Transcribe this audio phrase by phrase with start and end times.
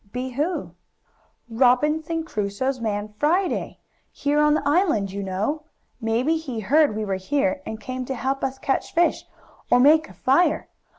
[0.11, 0.71] "Be who?"
[1.47, 3.77] "Robinson Crusoe's man Friday.
[4.11, 5.65] Here on the island, you know.
[6.01, 9.25] Maybe he heard we were here, and came to help us catch fish,
[9.69, 10.69] or make a fire.